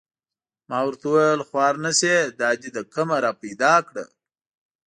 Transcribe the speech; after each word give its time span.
ما 0.69 0.79
ورته 0.85 1.05
و 1.09 1.13
ویل: 1.15 1.41
خوار 1.49 1.73
نه 1.85 1.91
شې 1.99 2.15
دا 2.39 2.49
دې 2.61 2.69
له 2.75 2.83
کومه 2.93 3.17
را 3.25 3.31
پیدا 3.41 3.73
کړه؟ 3.87 4.03